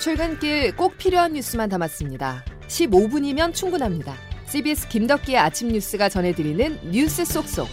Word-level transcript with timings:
출근길 0.00 0.74
꼭 0.76 0.96
필요한 0.96 1.34
뉴스만 1.34 1.68
담았습니다. 1.68 2.42
15분이면 2.68 3.52
충분합니다. 3.52 4.14
CBS 4.46 4.88
김덕기의 4.88 5.36
아침 5.36 5.68
뉴스가 5.68 6.08
전해드리는 6.08 6.90
뉴스 6.90 7.22
속속. 7.26 7.68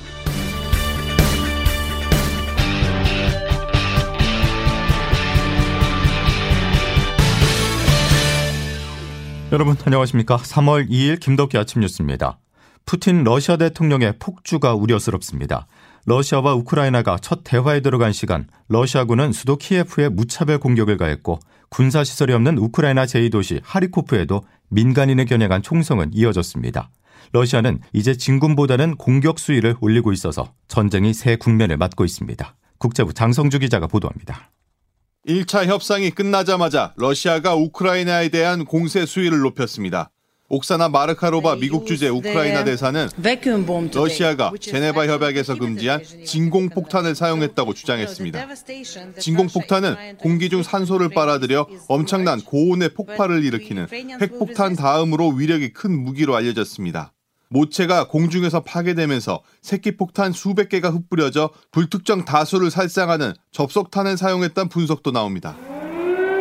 여러분 9.54 9.78
안녕하십니까? 9.86 10.36
3월 10.36 10.90
2일 10.90 11.22
김덕기 11.22 11.58
아침 11.58 11.80
뉴스입니다. 11.80 12.40
푸틴 12.86 13.24
러시아 13.24 13.56
대통령의 13.56 14.16
폭주가 14.20 14.76
우려스럽습니다. 14.76 15.68
러시아와 16.06 16.56
우크라이나가 16.56 17.18
첫 17.22 17.42
대화에 17.46 17.80
들어간 17.80 18.12
시간 18.12 18.48
러시아군은 18.68 19.32
수도 19.32 19.56
키예프에 19.56 20.10
무차별 20.10 20.60
공격을 20.60 20.98
가했고 20.98 21.40
군사시설이 21.70 22.34
없는 22.34 22.58
우크라이나 22.58 23.06
제2도시 23.06 23.62
하리코프에도 23.64 24.42
민간인을 24.70 25.26
겨냥한 25.26 25.62
총성은 25.62 26.12
이어졌습니다. 26.14 26.90
러시아는 27.34 27.80
이제 27.94 28.16
진군보다는 28.16 28.96
공격 28.96 29.40
수위를 29.40 29.76
올리고 29.82 30.14
있어서 30.14 30.54
전쟁이 30.68 31.14
새 31.14 31.36
국면을 31.36 31.78
맞고 31.78 32.06
있습니다. 32.06 32.56
국제부 32.78 33.14
장성주 33.14 33.60
기자가 33.60 33.88
보도합니다. 33.88 34.52
1차 35.28 35.66
협상이 35.66 36.10
끝나자마자 36.10 36.94
러시아가 36.96 37.56
우크라이나에 37.56 38.30
대한 38.30 38.64
공세 38.64 39.06
수위를 39.06 39.40
높였습니다. 39.40 40.10
옥사나 40.50 40.88
마르카로바 40.88 41.58
미국 41.58 41.86
주재 41.86 42.08
우크라이나 42.08 42.64
대사는 42.64 43.10
러시아가 43.94 44.54
제네바 44.60 45.08
협약에서 45.08 45.56
금지한 45.56 46.02
진공폭탄을 46.26 47.16
사용했다고 47.16 47.74
주장했습니다. 47.74 48.48
진공폭탄은 49.20 50.18
공기 50.20 50.50
중 50.50 50.64
산소를 50.64 51.10
빨아들여 51.10 51.68
엄청난 51.90 52.40
고온의 52.40 52.94
폭발을 52.94 53.44
일으키는 53.44 53.88
핵폭탄 54.22 54.76
다음으로 54.78 55.30
위력이 55.30 55.74
큰 55.74 55.92
무기로 56.04 56.36
알려졌습니다. 56.36 57.12
모체가 57.50 58.08
공중에서 58.08 58.62
파괴되면서 58.62 59.42
새끼폭탄 59.62 60.32
수백 60.32 60.70
개가 60.70 60.90
흩뿌려져 60.90 61.50
불특정 61.72 62.26
다수를 62.26 62.72
살상하는 62.72 63.34
접속탄을 63.52 64.18
사용했다는 64.18 64.70
분석도 64.70 65.12
나옵니다. 65.12 65.56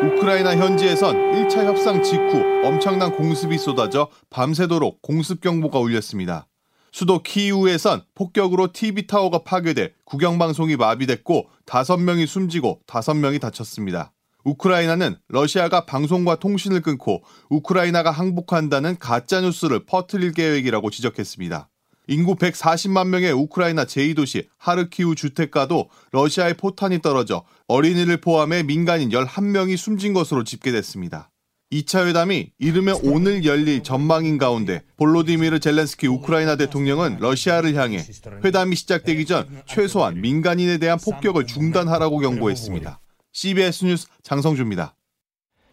우크라이나 0.02 0.56
현지에선 0.56 1.17
1차 1.33 1.64
협상 1.64 2.02
직후 2.02 2.55
엄청난 2.67 3.12
공습이 3.12 3.59
쏟아져 3.59 4.09
밤새도록 4.28 5.00
공습 5.00 5.41
경보가 5.41 5.78
울렸습니다. 5.78 6.48
수도 6.91 7.23
키이우에선 7.23 8.03
폭격으로 8.17 8.73
TV타워가 8.73 9.45
파괴돼 9.45 9.95
국영 10.05 10.36
방송이 10.36 10.75
마비됐고 10.75 11.47
5명이 11.64 12.27
숨지고 12.27 12.81
5명이 12.89 13.41
다쳤습니다. 13.41 14.12
우크라이나는 14.42 15.14
러시아가 15.28 15.86
방송과 15.86 16.41
통신을 16.41 16.83
끊고 16.83 17.23
우크라이나가 17.50 18.11
항복한다는 18.11 18.98
가짜 18.98 19.41
뉴스를 19.42 19.86
퍼뜨릴 19.86 20.33
계획이라고 20.33 20.91
지적했습니다. 20.91 21.69
인구 22.08 22.34
140만 22.34 23.06
명의 23.06 23.30
우크라이나 23.30 23.84
제2도시 23.84 24.48
하르키우 24.58 25.14
주택가도 25.14 25.89
러시아의 26.11 26.55
포탄이 26.55 27.01
떨어져 27.01 27.45
어린이를 27.69 28.20
포함해 28.20 28.64
민간인 28.64 29.11
11명이 29.11 29.77
숨진 29.77 30.12
것으로 30.12 30.42
집계됐습니다. 30.42 31.30
2차 31.77 32.06
회담이 32.06 32.52
이르면 32.58 33.00
오늘 33.02 33.44
열릴 33.44 33.82
전망인 33.82 34.38
가운데 34.38 34.82
볼로디미르 34.96 35.60
젤렌스키 35.60 36.06
우크라이나 36.06 36.56
대통령은 36.56 37.18
러시아를 37.20 37.74
향해 37.74 38.02
회담이 38.44 38.77
시작되기 38.77 39.27
전 39.27 39.46
최소한 39.66 40.20
민간인에 40.20 40.78
대한 40.78 40.98
폭격을 40.98 41.46
중단하라고 41.46 42.18
경고했습니다. 42.18 43.00
CBS 43.33 43.84
뉴스 43.84 44.06
장성주입니다. 44.22 44.96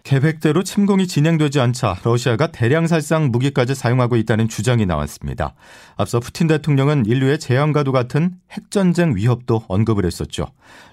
계획대로 0.04 0.64
침공이 0.64 1.08
진행되지 1.08 1.62
않자 1.62 1.98
러시아가 2.04 2.48
대량 2.48 2.88
살상 2.88 3.32
무기까지 3.32 3.74
사용하고 3.74 4.18
있다는 4.18 4.50
주장이 4.50 4.86
나왔습니다. 4.86 5.56
앞서 5.96 6.20
푸틴 6.20 6.48
대통령은 6.48 7.06
인류의 7.06 7.40
재앙과도 7.40 7.94
같은 7.94 8.36
핵전쟁 8.52 9.16
위협도 9.16 9.64
언급을 9.70 10.06
했었죠. 10.06 10.48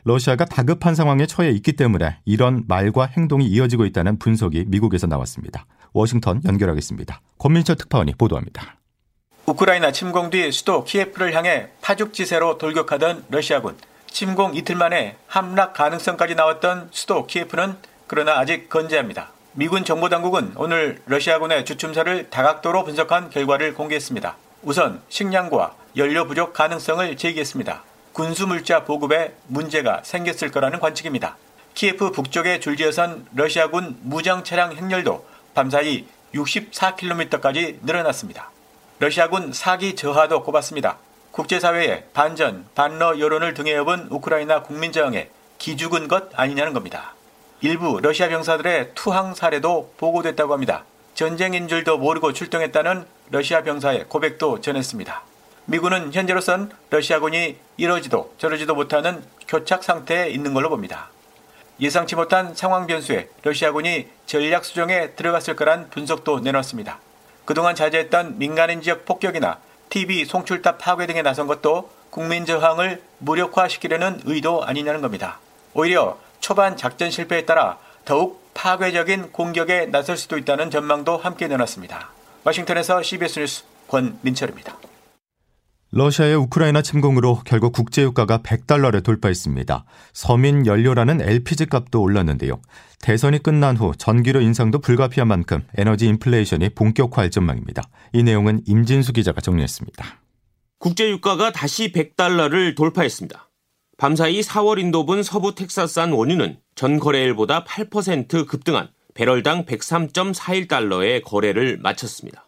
러시아가 0.05 0.45
다급한 0.45 0.95
상황에 0.95 1.27
처해 1.27 1.51
있기 1.51 1.73
때문에 1.73 2.19
이런 2.25 2.65
말과 2.69 3.07
행동이 3.07 3.47
이어지고 3.47 3.85
있다는 3.85 4.19
분석이 4.21 4.67
미국에서 4.69 5.09
나왔습니다. 5.09 5.67
워싱턴 5.93 6.41
연결하겠습니다. 6.45 7.21
권민철 7.39 7.77
특파원이 7.77 8.15
보도합니다. 8.15 8.77
우크라이나 9.47 9.91
침공 9.91 10.31
뒤 10.31 10.53
수도 10.53 10.85
키예프를 10.85 11.35
향해 11.35 11.67
파죽지세로 11.83 12.59
돌격하던 12.59 13.25
러시아군. 13.29 13.77
침공 14.07 14.55
이틀 14.55 14.77
만에 14.77 15.17
함락 15.27 15.73
가능성까지 15.73 16.37
나왔던 16.37 16.91
수도 16.93 17.27
키예프는 17.27 17.90
그러나 18.11 18.41
아직 18.41 18.69
건재합니다. 18.69 19.29
미군 19.53 19.85
정보당국은 19.85 20.55
오늘 20.57 21.01
러시아군의 21.07 21.65
주춤사를 21.65 22.29
다각도로 22.29 22.83
분석한 22.83 23.31
결과를 23.31 23.75
공개했습니다. 23.75 24.37
우선 24.65 25.01
식량과 25.09 25.77
연료 25.97 26.27
부족 26.27 26.53
가능성을 26.53 27.17
제기했습니다. 27.17 27.85
군수물자 28.13 28.83
보급에 28.83 29.37
문제가 29.47 30.01
생겼을 30.03 30.51
거라는 30.51 30.81
관측입니다. 30.81 31.37
키예프 31.75 32.11
북쪽에 32.11 32.59
줄지어선 32.59 33.29
러시아군 33.33 33.97
무장 34.03 34.43
차량 34.43 34.73
행렬도 34.73 35.25
밤사이 35.55 36.05
64km까지 36.35 37.77
늘어났습니다. 37.83 38.51
러시아군 38.99 39.53
사기 39.53 39.95
저하도 39.95 40.43
꼽았습니다. 40.43 40.99
국제사회의 41.31 42.07
반전, 42.13 42.67
반러 42.75 43.21
여론을 43.21 43.55
등에 43.55 43.77
업은 43.77 44.09
우크라이나 44.11 44.65
국민 44.65 44.91
저항에 44.91 45.29
기죽은 45.59 46.09
것 46.09 46.31
아니냐는 46.35 46.73
겁니다. 46.73 47.15
일부 47.63 48.01
러시아 48.01 48.29
병사들의 48.29 48.93
투항 48.95 49.35
사례도 49.35 49.93
보고됐다고 49.99 50.55
합니다. 50.55 50.85
전쟁인 51.13 51.69
줄도 51.69 51.99
모르고 51.99 52.33
출동했다는 52.33 53.05
러시아 53.31 53.63
병사의 53.63 54.07
고백도 54.09 54.63
전했습니다. 54.63 55.23
미군은 55.67 56.11
현재로선 56.15 56.71
러시아군이 56.89 57.59
이러지도 57.77 58.33
저러지도 58.39 58.75
못하는 58.75 59.23
교착 59.47 59.85
상태에 59.85 60.31
있는 60.31 60.55
걸로 60.55 60.71
봅니다. 60.71 61.11
예상치 61.81 62.17
못한 62.17 62.55
상황 62.55 62.87
변수에 62.87 63.29
러시아군이 63.43 64.09
전략 64.25 64.65
수정에 64.65 65.11
들어갔을 65.11 65.55
거란 65.55 65.91
분석도 65.91 66.41
내놨습니다. 66.41 66.99
그동안 67.45 67.75
자제했던 67.75 68.39
민간인 68.39 68.81
지역 68.81 69.05
폭격이나 69.05 69.59
TV 69.91 70.25
송출탑 70.25 70.79
파괴 70.79 71.07
등에 71.07 71.21
나선 71.21 71.47
것도 71.47 71.91
국민 72.09 72.47
저항을 72.47 73.03
무력화시키려는 73.19 74.23
의도 74.25 74.65
아니냐는 74.65 75.03
겁니다. 75.03 75.41
오히려 75.75 76.19
초반 76.41 76.77
작전 76.77 77.11
실패에 77.11 77.47
따라 77.47 77.79
더욱 78.05 78.51
파괴적인 78.55 79.33
공격에 79.33 79.87
나설 79.87 80.17
수도 80.17 80.37
있다는 80.37 80.71
전망도 80.71 81.17
함께 81.17 81.47
내놨습니다. 81.49 82.11
워싱턴에서 82.45 83.03
CBS 83.03 83.39
뉴스 83.41 83.65
권민철입니다. 83.89 84.77
러시아의 85.93 86.37
우크라이나 86.37 86.83
침공으로 86.83 87.41
결국 87.45 87.73
국제유가가 87.73 88.39
100달러를 88.39 89.03
돌파했습니다. 89.03 89.85
서민 90.13 90.65
연료라는 90.65 91.21
LPG 91.21 91.67
값도 91.67 92.01
올랐는데요. 92.01 92.61
대선이 93.01 93.43
끝난 93.43 93.77
후 93.77 93.93
전기료 93.99 94.41
인상도 94.41 94.79
불가피한 94.79 95.27
만큼 95.27 95.67
에너지 95.77 96.07
인플레이션이 96.07 96.71
본격화할 96.71 97.31
전망입니다. 97.31 97.83
이 98.13 98.23
내용은 98.23 98.63
임진수 98.67 99.13
기자가 99.13 99.41
정리했습니다. 99.41 100.05
국제유가가 100.79 101.51
다시 101.51 101.93
100달러를 101.93 102.77
돌파했습니다. 102.77 103.50
밤사이 104.01 104.41
4월 104.41 104.79
인도분 104.79 105.23
서부 105.23 105.55
텍사스산 105.55 106.13
원유는 106.13 106.57
전 106.75 106.99
거래일보다 106.99 107.65
8% 107.65 108.47
급등한 108.47 108.89
배럴당 109.13 109.67
103.41달러의 109.67 111.23
거래를 111.23 111.77
마쳤습니다. 111.77 112.47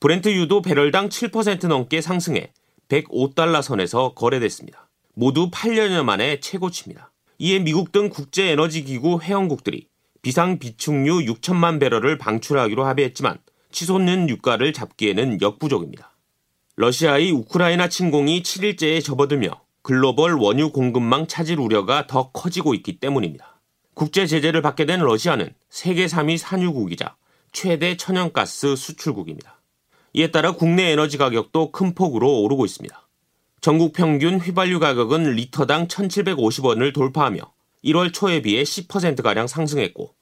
브렌트유도 0.00 0.62
배럴당 0.62 1.10
7% 1.10 1.66
넘게 1.66 2.00
상승해 2.00 2.50
105달러 2.88 3.60
선에서 3.60 4.14
거래됐습니다. 4.14 4.88
모두 5.12 5.50
8년여 5.50 6.04
만에 6.04 6.40
최고치입니다. 6.40 7.12
이에 7.36 7.58
미국 7.58 7.92
등 7.92 8.08
국제에너지기구 8.08 9.20
회원국들이 9.20 9.88
비상 10.22 10.58
비축유 10.58 11.34
6천만 11.34 11.80
배럴을 11.80 12.16
방출하기로 12.16 12.82
합의했지만 12.82 13.36
치솟는 13.72 14.30
유가를 14.30 14.72
잡기에는 14.72 15.42
역부족입니다. 15.42 16.16
러시아의 16.76 17.30
우크라이나 17.30 17.90
침공이 17.90 18.42
7일째에 18.42 19.04
접어들며 19.04 19.63
글로벌 19.84 20.32
원유 20.32 20.70
공급망 20.70 21.26
차질 21.26 21.60
우려가 21.60 22.06
더 22.06 22.30
커지고 22.30 22.72
있기 22.72 23.00
때문입니다. 23.00 23.60
국제 23.92 24.26
제재를 24.26 24.62
받게 24.62 24.86
된 24.86 25.00
러시아는 25.00 25.54
세계 25.68 26.06
3위 26.06 26.38
산유국이자 26.38 27.16
최대 27.52 27.94
천연가스 27.94 28.76
수출국입니다. 28.76 29.60
이에 30.14 30.30
따라 30.30 30.52
국내 30.52 30.84
에너지 30.84 31.18
가격도 31.18 31.70
큰 31.70 31.94
폭으로 31.94 32.40
오르고 32.40 32.64
있습니다. 32.64 33.08
전국 33.60 33.92
평균 33.92 34.38
휘발유 34.38 34.80
가격은 34.80 35.32
리터당 35.32 35.86
1,750원을 35.86 36.94
돌파하며 36.94 37.40
1월 37.84 38.10
초에 38.10 38.40
비해 38.40 38.62
10%가량 38.62 39.46
상승했고 39.46 40.14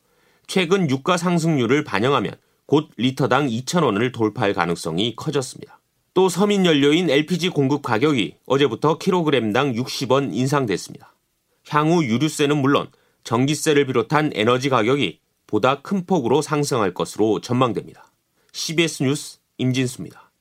최근 0.48 0.90
유가 0.90 1.16
상승률을 1.16 1.84
반영하면 1.84 2.34
곧 2.66 2.90
리터당 2.96 3.46
2,000원을 3.46 4.12
돌파할 4.12 4.54
가능성이 4.54 5.14
커졌습니다. 5.14 5.78
또 6.14 6.28
서민 6.28 6.66
연료인 6.66 7.08
LPG 7.08 7.48
공급 7.50 7.82
가격이 7.82 8.36
어제부터 8.46 8.98
킬로그램당 8.98 9.72
60원 9.72 10.34
인상됐습니다. 10.34 11.14
향후 11.68 12.04
유류세는 12.04 12.56
물론 12.58 12.88
전기세를 13.24 13.86
비롯한 13.86 14.32
에너지 14.34 14.68
가격이 14.68 15.20
보다 15.46 15.80
큰 15.80 16.04
폭으로 16.04 16.42
상승할 16.42 16.92
것으로 16.92 17.40
전망됩니다. 17.40 18.04
CBS 18.52 19.02
뉴스 19.04 19.38
임진수입니다. 19.56 20.32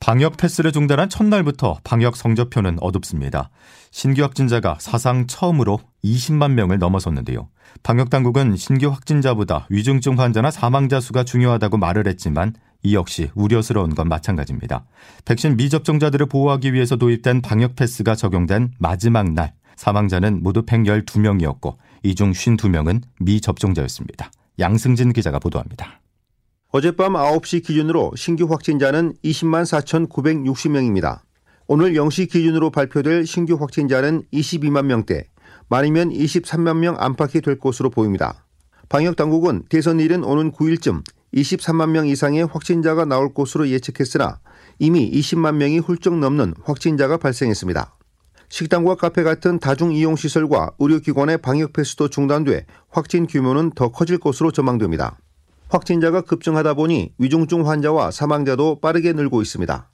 방역 0.00 0.36
패스를 0.36 0.70
중단한 0.70 1.08
첫날부터 1.08 1.78
방역 1.82 2.16
성적표는 2.16 2.78
어둡습니다. 2.80 3.50
신규 3.90 4.22
확진자가 4.22 4.76
사상 4.80 5.26
처음으로 5.26 5.80
20만 6.04 6.52
명을 6.52 6.78
넘어섰는데요. 6.78 7.48
방역 7.82 8.08
당국은 8.08 8.56
신규 8.56 8.88
확진자보다 8.88 9.66
위중증 9.70 10.18
환자나 10.18 10.52
사망자 10.52 11.00
수가 11.00 11.24
중요하다고 11.24 11.78
말을 11.78 12.06
했지만 12.06 12.54
이 12.82 12.94
역시 12.94 13.30
우려스러운 13.34 13.94
건 13.94 14.08
마찬가지입니다. 14.08 14.84
백신 15.24 15.56
미접종자들을 15.56 16.26
보호하기 16.26 16.72
위해서 16.72 16.96
도입된 16.96 17.42
방역 17.42 17.76
패스가 17.76 18.14
적용된 18.14 18.72
마지막 18.78 19.32
날 19.32 19.54
사망자는 19.76 20.42
모두 20.42 20.62
112명이었고 20.62 21.76
이 22.04 22.14
중 22.14 22.32
52명은 22.32 23.02
미접종자였습니다. 23.20 24.30
양승진 24.58 25.12
기자가 25.12 25.38
보도합니다. 25.38 26.00
어젯밤 26.70 27.14
9시 27.14 27.64
기준으로 27.64 28.12
신규 28.16 28.44
확진자는 28.44 29.14
20만 29.24 29.62
4,960명입니다. 29.64 31.20
오늘 31.66 31.92
0시 31.94 32.30
기준으로 32.30 32.70
발표될 32.70 33.26
신규 33.26 33.54
확진자는 33.54 34.22
22만 34.32 34.84
명대, 34.86 35.24
많으면 35.68 36.10
23만 36.10 36.76
명 36.78 36.96
안팎이 36.98 37.40
될 37.42 37.58
것으로 37.58 37.90
보입니다. 37.90 38.44
방역 38.88 39.16
당국은 39.16 39.64
대선일은 39.68 40.24
오는 40.24 40.52
9일쯤 40.52 41.02
23만 41.34 41.90
명 41.90 42.06
이상의 42.06 42.46
확진자가 42.46 43.04
나올 43.04 43.34
것으로 43.34 43.68
예측했으나 43.68 44.40
이미 44.78 45.10
20만 45.10 45.56
명이 45.56 45.78
훌쩍 45.78 46.18
넘는 46.18 46.54
확진자가 46.64 47.18
발생했습니다. 47.18 47.94
식당과 48.48 48.94
카페 48.94 49.22
같은 49.22 49.58
다중 49.58 49.92
이용 49.92 50.16
시설과 50.16 50.72
의료기관의 50.78 51.38
방역 51.38 51.72
패스도 51.74 52.08
중단돼 52.08 52.64
확진 52.88 53.26
규모는 53.26 53.72
더 53.74 53.92
커질 53.92 54.18
것으로 54.18 54.50
전망됩니다. 54.50 55.18
확진자가 55.68 56.22
급증하다 56.22 56.74
보니 56.74 57.12
위중증 57.18 57.68
환자와 57.68 58.10
사망자도 58.10 58.80
빠르게 58.80 59.12
늘고 59.12 59.42
있습니다. 59.42 59.90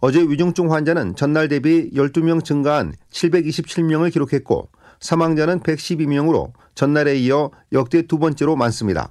어제 0.00 0.20
위중증 0.22 0.72
환자는 0.72 1.16
전날 1.16 1.48
대비 1.48 1.90
12명 1.94 2.44
증가한 2.44 2.94
727명을 3.10 4.12
기록했고 4.12 4.68
사망자는 5.00 5.60
112명으로 5.60 6.52
전날에 6.74 7.16
이어 7.16 7.50
역대 7.72 8.02
두 8.02 8.18
번째로 8.18 8.54
많습니다. 8.54 9.10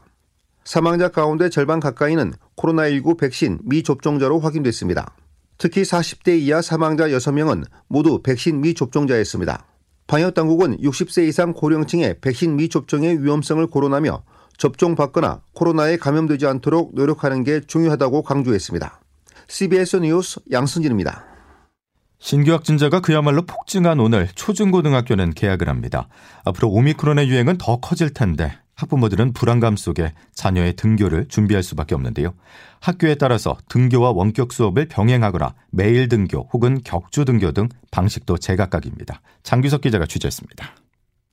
사망자 0.65 1.09
가운데 1.09 1.49
절반 1.49 1.79
가까이는 1.79 2.33
코로나19 2.57 3.19
백신 3.19 3.59
미접종자로 3.63 4.39
확인됐습니다. 4.39 5.15
특히 5.59 5.83
40대 5.83 6.39
이하 6.39 6.61
사망자 6.61 7.07
6명은 7.07 7.63
모두 7.87 8.21
백신 8.23 8.61
미접종자였습니다. 8.61 9.67
방역당국은 10.07 10.77
60세 10.81 11.27
이상 11.27 11.53
고령층의 11.53 12.19
백신 12.19 12.55
미접종의 12.55 13.23
위험성을 13.23 13.65
고론하며 13.67 14.23
접종 14.57 14.95
받거나 14.95 15.41
코로나에 15.53 15.97
감염되지 15.97 16.47
않도록 16.47 16.95
노력하는 16.95 17.43
게 17.43 17.61
중요하다고 17.61 18.23
강조했습니다. 18.23 19.01
CBS 19.47 19.97
뉴스 19.97 20.39
양승진입니다. 20.51 21.25
신규 22.17 22.53
확진자가 22.53 23.01
그야말로 23.01 23.43
폭증한 23.45 23.99
오늘 23.99 24.27
초중고등학교는 24.33 25.33
개학을 25.35 25.69
합니다. 25.69 26.07
앞으로 26.43 26.69
오미크론의 26.69 27.29
유행은 27.29 27.59
더 27.59 27.77
커질 27.77 28.11
텐데 28.11 28.57
학부모들은 28.75 29.33
불안감 29.33 29.75
속에 29.77 30.11
자녀의 30.33 30.75
등교를 30.75 31.27
준비할 31.27 31.63
수밖에 31.63 31.95
없는데요. 31.95 32.33
학교에 32.81 33.15
따라서 33.15 33.57
등교와 33.69 34.11
원격 34.11 34.51
수업을 34.53 34.87
병행하거나 34.87 35.53
매일 35.71 36.09
등교 36.09 36.49
혹은 36.53 36.81
격주 36.83 37.25
등교 37.25 37.53
등 37.53 37.69
방식도 37.91 38.37
제각각입니다. 38.37 39.21
장규석 39.43 39.81
기자가 39.81 40.05
취재했습니다. 40.05 40.67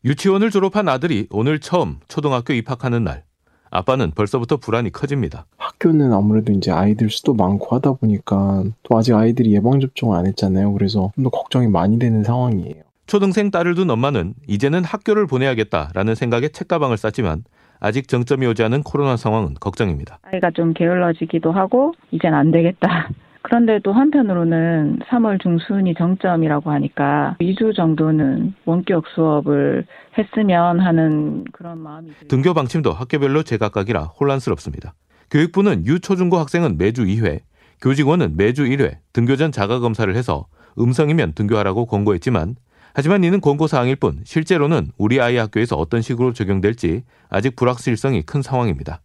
유치원을 0.05 0.50
졸업한 0.50 0.89
아들이 0.89 1.27
오늘 1.31 1.61
처음 1.61 1.99
초등학교 2.09 2.53
입학하는 2.53 3.05
날. 3.05 3.25
아빠는 3.71 4.11
벌써부터 4.11 4.59
불안이 4.59 4.91
커집니다. 4.93 5.47
학교는 5.56 6.12
아무래도 6.12 6.53
이제 6.53 6.71
아이들 6.71 7.09
수도 7.09 7.33
많고 7.35 7.75
하다 7.75 7.94
보니까 7.94 8.65
또 8.83 8.99
아직 8.99 9.15
아이들이 9.15 9.55
예방접종을 9.55 10.17
안 10.17 10.27
했잖아요. 10.27 10.73
그래서 10.75 11.11
좀 11.15 11.25
더 11.25 11.31
걱정이 11.31 11.69
많이 11.69 11.99
되는 11.99 12.23
상황이에요. 12.23 12.83
초등생 13.07 13.51
딸을 13.51 13.75
둔 13.75 13.91
엄마는 13.91 14.35
이제는 14.47 14.85
학교를 14.85 15.27
보내야겠다라는 15.27 16.15
생각에 16.15 16.49
책가방을 16.49 16.97
쌌지만 16.97 17.45
아직 17.81 18.09
정점이 18.09 18.47
오지 18.47 18.63
않은 18.63 18.83
코로나 18.83 19.17
상황은 19.17 19.55
걱정입니다. 19.61 20.19
아이가 20.23 20.51
좀 20.53 20.73
게을러지기도 20.73 21.53
하고 21.53 21.95
이젠 22.11 22.33
안 22.35 22.51
되겠다. 22.51 23.09
그런데 23.43 23.81
또 23.83 23.93
한편으로는 23.93 25.01
3월 25.09 25.43
중순이 25.43 25.95
정점이라고 25.95 26.71
하니까 26.71 27.37
2주 27.41 27.75
정도는 27.75 28.55
원격 28.65 29.05
수업을 29.15 29.85
했으면 30.17 30.79
하는 30.79 31.45
그런 31.53 31.79
마음이 31.79 32.13
등교 32.29 32.55
방침도 32.55 32.93
학교별로 32.93 33.43
제각각이라 33.43 34.05
혼란스럽습니다. 34.05 34.95
교육부는 35.33 35.87
유초중고 35.87 36.39
학생은 36.39 36.79
매주 36.79 37.05
2회, 37.05 37.41
교직원은 37.81 38.37
매주 38.37 38.65
1회 38.65 38.99
등교 39.13 39.35
전 39.35 39.51
자가 39.51 39.81
검사를 39.81 40.15
해서 40.15 40.47
음성이면 40.79 41.33
등교하라고 41.33 41.87
권고했지만 41.87 42.55
하지만 42.94 43.25
이는 43.25 43.41
권고사항일 43.41 43.97
뿐 43.97 44.21
실제로는 44.25 44.93
우리 44.99 45.21
아이 45.21 45.37
학교에서 45.37 45.77
어떤 45.77 46.03
식으로 46.03 46.33
적용될지 46.33 47.05
아직 47.29 47.56
불확실성이 47.56 48.23
큰 48.23 48.43
상황입니다. 48.43 49.00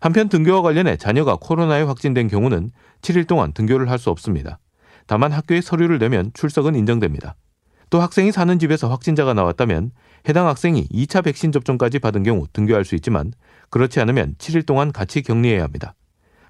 한편 0.00 0.28
등교와 0.28 0.62
관련해 0.62 0.96
자녀가 0.96 1.36
코로나에 1.40 1.82
확진된 1.82 2.28
경우는 2.28 2.70
7일 3.02 3.26
동안 3.26 3.52
등교를 3.52 3.90
할 3.90 3.98
수 3.98 4.10
없습니다. 4.10 4.58
다만 5.06 5.32
학교에 5.32 5.60
서류를 5.60 5.98
내면 5.98 6.30
출석은 6.34 6.74
인정됩니다. 6.74 7.36
또 7.90 8.00
학생이 8.00 8.32
사는 8.32 8.58
집에서 8.58 8.88
확진자가 8.88 9.32
나왔다면 9.34 9.92
해당 10.28 10.48
학생이 10.48 10.88
2차 10.88 11.24
백신 11.24 11.52
접종까지 11.52 12.00
받은 12.00 12.24
경우 12.24 12.46
등교할 12.52 12.84
수 12.84 12.94
있지만 12.96 13.32
그렇지 13.70 14.00
않으면 14.00 14.34
7일 14.38 14.66
동안 14.66 14.92
같이 14.92 15.22
격리해야 15.22 15.62
합니다. 15.62 15.94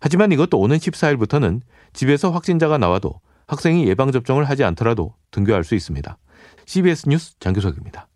하지만 0.01 0.33
이것도 0.33 0.59
오는 0.59 0.77
14일부터는 0.77 1.61
집에서 1.93 2.31
확진자가 2.31 2.79
나와도 2.79 3.21
학생이 3.47 3.87
예방접종을 3.87 4.45
하지 4.45 4.65
않더라도 4.65 5.15
등교할 5.31 5.65
수 5.65 5.75
있습니다. 5.75 6.17
CBS 6.67 7.09
뉴스 7.09 7.39
장교석입니다. 7.39 8.09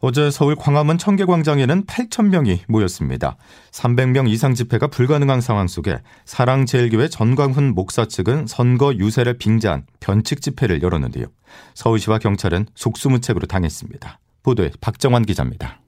어제 0.00 0.30
서울 0.30 0.54
광화문 0.54 0.98
청계광장에는 0.98 1.86
8천 1.86 2.28
명이 2.28 2.64
모였습니다. 2.68 3.38
300명 3.70 4.28
이상 4.28 4.54
집회가 4.54 4.86
불가능한 4.86 5.40
상황 5.40 5.66
속에 5.66 5.98
사랑제일교회 6.26 7.08
전광훈 7.08 7.74
목사 7.74 8.04
측은 8.04 8.46
선거 8.46 8.94
유세를 8.94 9.38
빙자한 9.38 9.86
변칙 10.00 10.42
집회를 10.42 10.82
열었는데요. 10.82 11.24
서울시와 11.72 12.18
경찰은 12.18 12.66
속수무책으로 12.74 13.46
당했습니다. 13.46 14.18
보도에 14.42 14.72
박정환 14.82 15.24
기자입니다. 15.24 15.80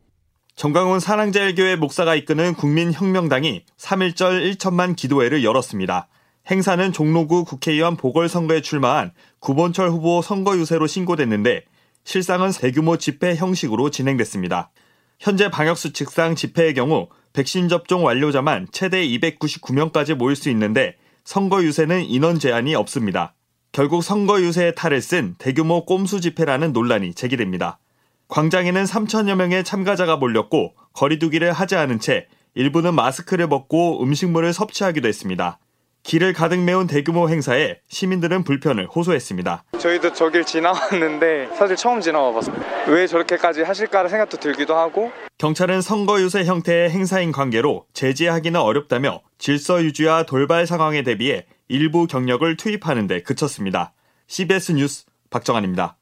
전광훈 0.55 1.01
사랑제일교회 1.01 1.77
목사가 1.77 2.15
이끄는 2.15 2.55
국민혁명당이 2.55 3.65
3.1절 3.77 4.57
1천만 4.57 4.97
기도회를 4.97 5.45
열었습니다. 5.45 6.09
행사는 6.49 6.93
종로구 6.93 7.45
국회의원 7.45 7.97
보궐선거에 7.97 8.61
출마한 8.61 9.11
구본철 9.41 9.91
후보 9.91 10.23
선거 10.23 10.57
유세로 10.57 10.87
신고됐는데 10.87 11.65
실상은 12.05 12.53
대규모 12.53 12.97
집회 12.99 13.35
형식으로 13.35 13.91
진행됐습니다. 13.91 14.71
현재 15.19 15.51
방역수칙상 15.51 16.37
집회의 16.37 16.75
경우 16.75 17.09
백신 17.33 17.69
접종 17.69 18.05
완료자만 18.05 18.69
최대 18.71 19.05
299명까지 19.07 20.15
모일 20.15 20.37
수 20.37 20.49
있는데 20.51 20.97
선거 21.25 21.65
유세는 21.65 22.05
인원 22.05 22.39
제한이 22.39 22.77
없습니다. 22.77 23.35
결국 23.73 24.03
선거 24.03 24.41
유세의 24.41 24.77
탈을 24.77 25.03
쓴 25.03 25.35
대규모 25.39 25.85
꼼수 25.85 26.21
집회라는 26.21 26.73
논란이 26.73 27.15
제기됩니다. 27.15 27.79
광장에는 28.29 28.85
3천여 28.85 29.35
명의 29.35 29.65
참가자가 29.65 30.17
몰렸고 30.17 30.75
거리두기를 30.93 31.53
하지 31.53 31.75
않은 31.75 31.99
채 31.99 32.29
일부는 32.55 32.95
마스크를 32.95 33.49
벗고 33.49 34.03
음식물을 34.03 34.53
섭취하기도 34.53 35.09
했습니다. 35.09 35.59
길을 36.07 36.35
가득 36.35 36.61
메운 36.61 36.87
대규모 36.87 37.29
행사에 37.29 37.81
시민들은 37.89 38.45
불편을 38.45 38.87
호소했습니다. 38.87 39.65
저희도 39.77 40.13
저길 40.13 40.45
지나왔는데 40.45 41.49
사실 41.59 41.75
처음 41.75 42.01
지나와 42.01 42.33
봤어요. 42.33 42.55
왜 42.87 43.09
저렇게까지 43.09 43.63
하실까라는 43.63 44.11
생각도 44.11 44.37
들기도 44.37 44.77
하고 44.77 45.11
경찰은 45.39 45.81
선거 45.81 46.21
유세 46.21 46.45
형태의 46.45 46.91
행사인 46.91 47.33
관계로 47.33 47.87
제지하기는 47.93 48.59
어렵다며 48.59 49.21
질서 49.39 49.83
유지와 49.83 50.23
돌발 50.27 50.69
상황에 50.69 51.03
대비해 51.03 51.45
일부 51.67 52.07
경력을 52.07 52.57
투입하는 52.57 53.09
데 53.09 53.23
그쳤습니다. 53.23 53.93
CBS 54.29 54.73
뉴스 54.73 55.07
박정환입니다. 55.31 55.97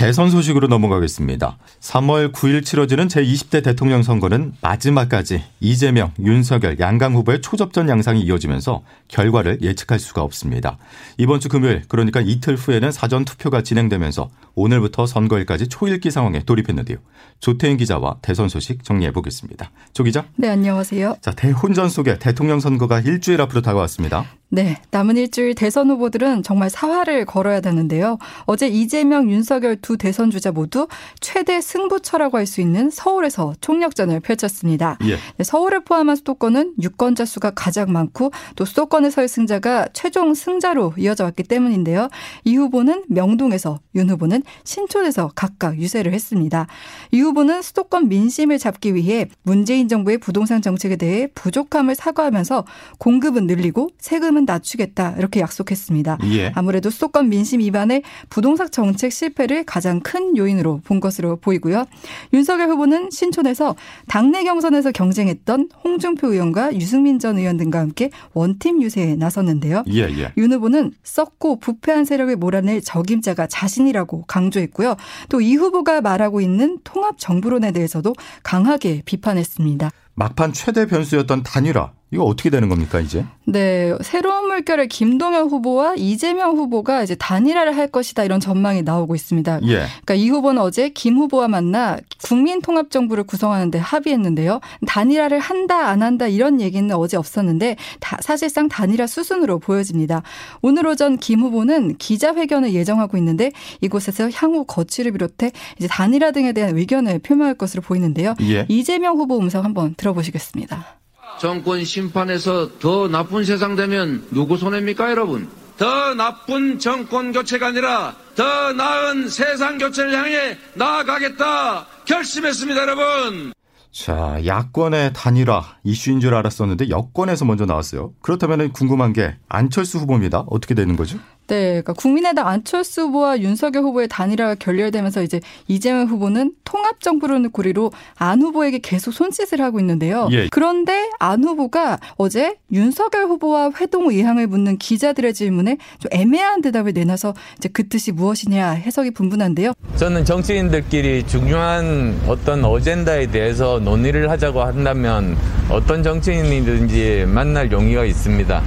대선 0.00 0.30
소식으로 0.30 0.66
넘어가겠습니다. 0.68 1.58
3월 1.80 2.32
9일 2.32 2.64
치러지는 2.64 3.08
제20대 3.08 3.62
대통령 3.62 4.02
선거는 4.02 4.54
마지막까지 4.62 5.42
이재명, 5.60 6.10
윤석열, 6.18 6.80
양강 6.80 7.14
후보의 7.16 7.42
초접전 7.42 7.86
양상이 7.90 8.22
이어지면서 8.22 8.82
결과를 9.08 9.58
예측할 9.60 9.98
수가 9.98 10.22
없습니다. 10.22 10.78
이번 11.18 11.38
주 11.38 11.50
금요일, 11.50 11.82
그러니까 11.86 12.22
이틀 12.22 12.56
후에는 12.56 12.90
사전 12.92 13.26
투표가 13.26 13.60
진행되면서 13.62 14.30
오늘부터 14.60 15.06
선거일까지 15.06 15.68
초일기 15.68 16.10
상황에 16.10 16.42
돌입했는데요. 16.44 16.98
조태인 17.40 17.78
기자와 17.78 18.18
대선 18.20 18.50
소식 18.50 18.84
정리해 18.84 19.10
보겠습니다. 19.12 19.70
조 19.94 20.04
기자. 20.04 20.26
네, 20.36 20.48
안녕하세요. 20.48 21.16
자, 21.22 21.30
대혼전 21.30 21.88
속에 21.88 22.18
대통령 22.18 22.60
선거가 22.60 23.00
일주일 23.00 23.40
앞으로 23.40 23.62
다가왔습니다. 23.62 24.26
네, 24.52 24.76
남은 24.90 25.16
일주일 25.16 25.54
대선 25.54 25.90
후보들은 25.90 26.42
정말 26.42 26.70
사활을 26.70 27.24
걸어야 27.24 27.60
되는데요. 27.60 28.18
어제 28.46 28.66
이재명, 28.66 29.30
윤석열 29.30 29.76
두 29.76 29.96
대선 29.96 30.30
주자 30.30 30.50
모두 30.50 30.88
최대 31.20 31.60
승부처라고 31.60 32.36
할 32.36 32.50
수 32.50 32.60
있는 32.60 32.90
서울에서 32.90 33.54
총력전을 33.60 34.18
펼쳤습니다. 34.18 34.98
예. 35.04 35.16
네, 35.36 35.44
서울을 35.44 35.84
포함한 35.84 36.16
수도권은 36.16 36.74
유권자 36.82 37.26
수가 37.26 37.52
가장 37.52 37.92
많고 37.92 38.32
또 38.56 38.64
수도권에서의 38.64 39.28
승자가 39.28 39.86
최종 39.92 40.34
승자로 40.34 40.94
이어져 40.98 41.24
왔기 41.24 41.44
때문인데요. 41.44 42.08
이 42.44 42.56
후보는 42.56 43.04
명동에서, 43.08 43.78
윤 43.94 44.10
후보는 44.10 44.42
신촌에서 44.64 45.32
각각 45.34 45.78
유세를 45.78 46.12
했습니다. 46.12 46.66
이 47.10 47.20
후보는 47.20 47.62
수도권 47.62 48.08
민심을 48.08 48.58
잡기 48.58 48.94
위해 48.94 49.28
문재인 49.42 49.88
정부의 49.88 50.18
부동산 50.18 50.62
정책에 50.62 50.96
대해 50.96 51.28
부족함을 51.34 51.94
사과하면서 51.94 52.64
공급은 52.98 53.46
늘리고 53.46 53.90
세금은 53.98 54.44
낮추겠다 54.44 55.14
이렇게 55.18 55.40
약속했습니다. 55.40 56.18
예. 56.32 56.52
아무래도 56.54 56.90
수도권 56.90 57.28
민심 57.28 57.60
위반의 57.60 58.02
부동산 58.28 58.70
정책 58.70 59.12
실패를 59.12 59.64
가장 59.64 60.00
큰 60.00 60.36
요인으로 60.36 60.80
본 60.84 61.00
것으로 61.00 61.36
보이고요. 61.36 61.86
윤석열 62.32 62.68
후보는 62.70 63.10
신촌에서 63.10 63.76
당내 64.08 64.44
경선에서 64.44 64.92
경쟁했던 64.92 65.70
홍준표 65.84 66.32
의원과 66.32 66.74
유승민 66.74 67.18
전 67.18 67.38
의원 67.38 67.56
등과 67.56 67.78
함께 67.78 68.10
원팀 68.34 68.82
유세에 68.82 69.16
나섰는데요. 69.16 69.84
예, 69.92 70.02
예. 70.02 70.32
윤 70.36 70.52
후보는 70.52 70.92
썩고 71.02 71.58
부패한 71.58 72.04
세력을 72.04 72.34
몰아낼 72.36 72.80
적임자가 72.80 73.46
자신이라고 73.46 74.24
강조했고요. 74.30 74.94
또 75.28 75.40
이 75.40 75.56
후보가 75.56 76.00
말하고 76.02 76.40
있는 76.40 76.78
통합 76.84 77.16
정부론에 77.18 77.72
대해서도 77.72 78.14
강하게 78.42 79.02
비판했습니다. 79.04 79.90
막판 80.14 80.52
최대 80.52 80.86
변수였던 80.86 81.42
단일화 81.42 81.92
이거 82.12 82.24
어떻게 82.24 82.50
되는 82.50 82.68
겁니까 82.68 82.98
이제? 82.98 83.24
네, 83.44 83.94
새로운 84.02 84.48
물결의 84.48 84.88
김동연 84.88 85.48
후보와 85.48 85.94
이재명 85.96 86.56
후보가 86.56 87.04
이제 87.04 87.14
단일화를 87.14 87.76
할 87.76 87.86
것이다 87.86 88.24
이런 88.24 88.40
전망이 88.40 88.82
나오고 88.82 89.14
있습니다. 89.14 89.60
예. 89.64 89.86
그러니까 89.86 90.14
이 90.14 90.28
후보는 90.28 90.60
어제 90.60 90.88
김 90.88 91.16
후보와 91.16 91.46
만나 91.46 91.98
국민통합정부를 92.24 93.24
구성하는데 93.24 93.78
합의했는데요. 93.78 94.60
단일화를 94.86 95.38
한다 95.38 95.88
안 95.88 96.02
한다 96.02 96.26
이런 96.26 96.60
얘기는 96.60 96.92
어제 96.96 97.16
없었는데 97.16 97.76
다 98.00 98.18
사실상 98.20 98.68
단일화 98.68 99.06
수순으로 99.06 99.60
보여집니다. 99.60 100.22
오늘 100.62 100.86
오전 100.88 101.16
김 101.16 101.40
후보는 101.40 101.96
기자회견을 101.96 102.72
예정하고 102.74 103.18
있는데 103.18 103.52
이곳에서 103.80 104.30
향후 104.30 104.64
거취를 104.64 105.12
비롯해 105.12 105.52
이제 105.78 105.86
단일화 105.86 106.32
등에 106.32 106.52
대한 106.52 106.76
의견을 106.76 107.20
표명할 107.20 107.54
것으로 107.54 107.82
보이는데요. 107.82 108.34
예. 108.42 108.66
이재명 108.68 109.16
후보 109.16 109.38
음성 109.38 109.64
한번 109.64 109.94
들어보시겠습니다. 109.96 110.99
정권 111.40 111.86
심판에서 111.86 112.78
더 112.80 113.08
나쁜 113.08 113.46
세상 113.46 113.74
되면 113.74 114.26
누구 114.30 114.58
손해입니까, 114.58 115.10
여러분? 115.10 115.48
더 115.78 116.12
나쁜 116.12 116.78
정권 116.78 117.32
교체가 117.32 117.68
아니라 117.68 118.14
더 118.36 118.74
나은 118.74 119.30
세상 119.30 119.78
교체를 119.78 120.12
향해 120.14 120.58
나아가겠다 120.74 121.86
결심했습니다, 122.04 122.82
여러분. 122.82 123.54
자, 123.90 124.38
야권의 124.44 125.14
단일화 125.14 125.78
이슈인 125.82 126.20
줄 126.20 126.34
알았었는데 126.34 126.90
여권에서 126.90 127.46
먼저 127.46 127.64
나왔어요. 127.64 128.12
그렇다면 128.20 128.70
궁금한 128.72 129.14
게 129.14 129.34
안철수 129.48 129.96
후보입니다. 129.96 130.44
어떻게 130.50 130.74
되는 130.74 130.94
거죠? 130.94 131.18
네, 131.50 131.82
그러니까 131.82 131.94
국민의당 131.94 132.46
안철수 132.46 133.02
후보와 133.02 133.40
윤석열 133.40 133.82
후보의 133.82 134.06
단일화가 134.06 134.54
결렬되면서 134.54 135.24
이제 135.24 135.40
이재명 135.66 136.06
후보는 136.06 136.52
통합 136.64 137.00
정부론을 137.00 137.50
고리로 137.50 137.90
안 138.14 138.40
후보에게 138.40 138.78
계속 138.78 139.10
손짓을 139.10 139.60
하고 139.60 139.80
있는데요. 139.80 140.28
예. 140.30 140.46
그런데 140.52 141.10
안 141.18 141.42
후보가 141.42 141.98
어제 142.14 142.54
윤석열 142.70 143.24
후보와 143.24 143.72
회동 143.80 144.08
의향을 144.08 144.46
묻는 144.46 144.78
기자들의 144.78 145.34
질문에 145.34 145.78
좀 145.98 146.08
애매한 146.12 146.62
대답을 146.62 146.92
내놔서 146.92 147.34
이제 147.56 147.68
그 147.72 147.88
뜻이 147.88 148.12
무엇이냐 148.12 148.70
해석이 148.70 149.10
분분한데요. 149.10 149.72
저는 149.96 150.24
정치인들끼리 150.24 151.26
중요한 151.26 152.16
어떤 152.28 152.64
어젠다에 152.64 153.26
대해서 153.26 153.80
논의를 153.80 154.30
하자고 154.30 154.62
한다면 154.62 155.36
어떤 155.68 156.04
정치인이든지 156.04 157.24
만날 157.26 157.72
용의가 157.72 158.04
있습니다. 158.04 158.62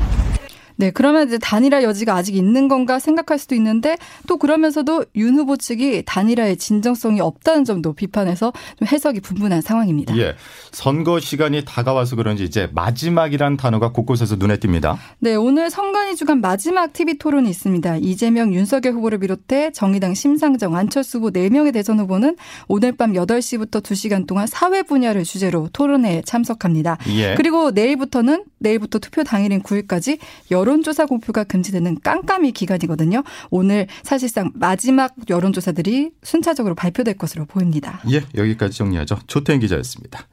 네, 0.84 0.92
그러면 0.92 1.28
이제 1.28 1.38
단일화 1.38 1.82
여지가 1.84 2.14
아직 2.14 2.36
있는 2.36 2.68
건가 2.68 3.00
생각할 3.00 3.40
수도 3.40 3.56
있는데 3.56 3.96
또 4.28 4.36
그러면서도 4.36 5.06
윤 5.16 5.36
후보 5.38 5.56
측이 5.56 6.04
단일화의 6.06 6.58
진정성이 6.58 7.22
없다는 7.22 7.64
점도 7.64 7.94
비판해서 7.94 8.52
좀 8.78 8.86
해석이 8.90 9.22
분분한 9.22 9.62
상황입니다. 9.62 10.18
예. 10.18 10.36
선거 10.74 11.22
시간이 11.22 11.64
다가와서 11.64 12.18
그런지 12.18 12.44
이제 12.44 12.68
마지막이란 12.74 13.56
단어가 13.56 13.94
곳곳에서 13.94 14.36
눈에 14.36 14.58
띕니다. 14.58 14.98
네, 15.20 15.36
오늘 15.36 15.70
선관위 15.70 16.18
주간 16.18 16.42
마지막 16.42 16.92
TV 16.92 17.18
토론이 17.18 17.50
있습니다. 17.50 18.00
이재명, 18.02 18.54
윤석열 18.54 18.92
후보를 18.92 19.20
비롯해 19.20 19.72
정의당 19.72 20.14
심상정, 20.14 20.76
안철수 20.76 21.20
후보 21.20 21.32
4명의 21.32 21.72
대선 21.72 21.98
후보는 22.02 22.36
오늘 22.68 22.92
밤 22.92 23.14
8시부터 23.14 23.82
2시간 23.82 24.28
동안 24.28 24.48
사회 24.48 24.84
분야를 24.84 25.24
주제로 25.24 25.70
토론회에 25.72 26.24
참석합니다. 26.26 26.98
예. 27.16 27.36
그리고 27.36 27.72
내일부터는 27.72 28.44
내일부터 28.60 29.00
투표 29.00 29.24
당일인 29.24 29.62
9일까지 29.64 30.18
여론 30.52 30.73
조사 30.82 31.06
공표가 31.06 31.44
금지되는 31.44 32.00
깜깜이 32.02 32.52
기간이거든요. 32.54 33.24
오늘 33.52 33.88
사실상 34.02 34.52
마지막 34.56 35.14
여론조사들이 35.30 36.12
순차적으로 36.24 36.74
발표될 36.74 37.18
것으로 37.18 37.46
보입니다. 37.46 38.02
예, 38.12 38.24
여기까지 38.36 38.78
정리하죠. 38.78 39.20
조태인 39.28 39.60
기자였습니다. 39.60 40.28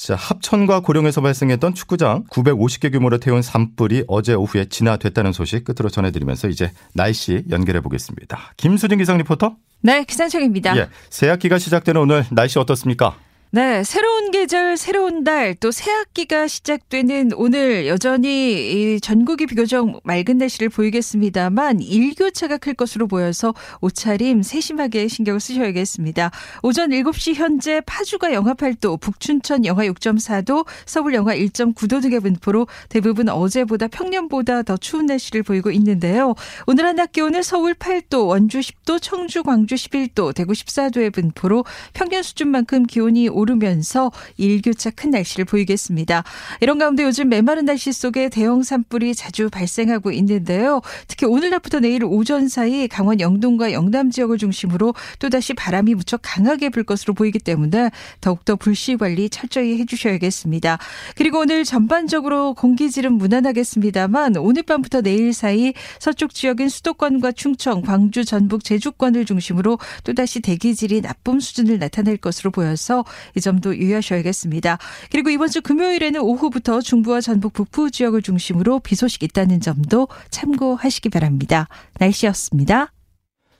자, 0.00 0.14
합천과 0.14 0.80
고령에서 0.80 1.20
발생했던 1.20 1.74
축구장 1.74 2.24
950개 2.30 2.90
규모로 2.90 3.18
태운 3.18 3.42
산불이 3.42 4.04
어제 4.08 4.32
오후에 4.32 4.64
진화됐다는 4.64 5.32
소식 5.32 5.62
끝으로 5.64 5.90
전해드리면서 5.90 6.48
이제 6.48 6.72
날씨 6.94 7.44
연결해 7.50 7.82
보겠습니다. 7.82 8.54
김수진 8.56 8.96
기상 8.96 9.18
리포터. 9.18 9.56
네, 9.82 10.04
기상청입니다. 10.04 10.74
예, 10.78 10.88
새 11.10 11.28
학기가 11.28 11.58
시작되는 11.58 12.00
오늘 12.00 12.24
날씨 12.30 12.58
어떻습니까? 12.58 13.18
네, 13.52 13.82
새로운 13.82 14.30
계절, 14.30 14.76
새로운 14.76 15.24
달, 15.24 15.56
또 15.56 15.72
새 15.72 15.90
학기가 15.90 16.46
시작되는 16.46 17.32
오늘 17.34 17.88
여전히 17.88 19.00
전국이 19.00 19.46
비교적 19.46 20.00
맑은 20.04 20.38
날씨를 20.38 20.68
보이겠습니다만 20.68 21.80
일교차가 21.80 22.58
클 22.58 22.74
것으로 22.74 23.08
보여서 23.08 23.52
옷차림 23.80 24.42
세심하게 24.42 25.08
신경을 25.08 25.40
쓰셔야겠습니다. 25.40 26.30
오전 26.62 26.90
7시 26.90 27.34
현재 27.34 27.80
파주가 27.86 28.32
영하 28.34 28.54
8도, 28.54 29.00
북춘천 29.00 29.64
영하 29.64 29.82
6.4도, 29.84 30.64
서울 30.86 31.14
영하 31.14 31.34
1.9도 31.34 32.02
등의 32.02 32.20
분포로 32.20 32.68
대부분 32.88 33.28
어제보다 33.28 33.88
평년보다 33.88 34.62
더 34.62 34.76
추운 34.76 35.06
날씨를 35.06 35.42
보이고 35.42 35.72
있는데요. 35.72 36.36
오늘 36.68 36.84
한 36.86 36.94
낮 36.94 37.10
기온은 37.10 37.42
서울 37.42 37.74
8도, 37.74 38.28
원주 38.28 38.60
10도, 38.60 39.02
청주, 39.02 39.42
광주 39.42 39.74
11도, 39.74 40.34
대구 40.34 40.52
14도의 40.52 41.12
분포로 41.12 41.64
평년 41.94 42.22
수준만큼 42.22 42.84
기온이 42.86 43.28
오르면서 43.40 44.12
일교차 44.36 44.90
큰 44.90 45.10
날씨를 45.10 45.44
보이겠습니다. 45.44 46.24
이런 46.60 46.78
가운데 46.78 47.02
요즘 47.04 47.28
메마른 47.28 47.64
날씨 47.64 47.92
속에 47.92 48.28
대형 48.28 48.62
산불이 48.62 49.14
자주 49.14 49.50
발생하고 49.50 50.12
있는데요. 50.12 50.80
특히 51.08 51.26
오늘 51.26 51.50
낮부터 51.50 51.80
내일 51.80 52.04
오전 52.04 52.48
사이 52.48 52.86
강원 52.88 53.20
영동과 53.20 53.72
영남 53.72 54.10
지역을 54.10 54.38
중심으로 54.38 54.94
또다시 55.18 55.54
바람이 55.54 55.94
무척 55.94 56.20
강하게 56.22 56.68
불 56.68 56.84
것으로 56.84 57.14
보이기 57.14 57.38
때문에 57.38 57.90
더욱더 58.20 58.56
불씨 58.56 58.96
관리 58.96 59.30
철저히 59.30 59.78
해주셔야겠습니다. 59.78 60.78
그리고 61.16 61.40
오늘 61.40 61.64
전반적으로 61.64 62.54
공기질은 62.54 63.14
무난하겠습니다만 63.14 64.36
오늘 64.36 64.62
밤부터 64.62 65.02
내일 65.02 65.32
사이 65.32 65.72
서쪽 65.98 66.34
지역인 66.34 66.68
수도권과 66.68 67.32
충청, 67.32 67.82
광주, 67.82 68.24
전북, 68.24 68.64
제주권을 68.64 69.24
중심으로 69.24 69.78
또다시 70.04 70.40
대기질이 70.40 71.00
나쁨 71.00 71.40
수준을 71.40 71.78
나타낼 71.78 72.16
것으로 72.16 72.50
보여서 72.50 73.04
이 73.36 73.40
점도 73.40 73.76
유의하셔야겠습니다. 73.76 74.78
그리고 75.10 75.30
이번 75.30 75.48
주 75.48 75.60
금요일에는 75.62 76.20
오후부터 76.20 76.80
중부와 76.80 77.20
전북 77.20 77.52
북부 77.52 77.90
지역을 77.90 78.22
중심으로 78.22 78.80
비 78.80 78.94
소식 78.94 79.22
있다는 79.22 79.60
점도 79.60 80.08
참고하시기 80.30 81.08
바랍니다. 81.08 81.68
날씨였습니다. 81.98 82.92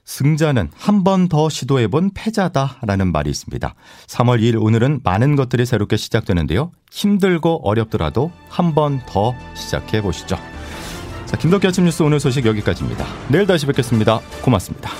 승자는 0.04 0.70
한 0.74 1.04
번 1.04 1.28
더 1.28 1.48
시도해본 1.48 2.12
패자다라는 2.14 3.12
말이 3.12 3.30
있습니다. 3.30 3.74
3월 4.08 4.40
2일 4.40 4.60
오늘은 4.60 5.00
많은 5.04 5.36
것들이 5.36 5.64
새롭게 5.66 5.96
시작되는데요. 5.96 6.72
힘들고 6.90 7.60
어렵더라도 7.68 8.32
한 8.48 8.74
번 8.74 9.00
더 9.06 9.34
시작해 9.54 10.02
보시죠. 10.02 10.36
자, 11.26 11.36
김덕기 11.36 11.66
아침 11.68 11.84
뉴스 11.84 12.02
오늘 12.02 12.18
소식 12.18 12.44
여기까지입니다. 12.44 13.06
내일 13.28 13.46
다시 13.46 13.66
뵙겠습니다. 13.66 14.18
고맙습니다. 14.42 14.90